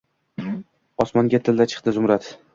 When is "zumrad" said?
2.01-2.33